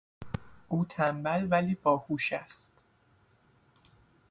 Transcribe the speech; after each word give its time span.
او 0.67 0.85
تنبل 0.85 1.47
ولی 1.51 1.75
باهوش 1.75 2.33
است. 2.33 2.69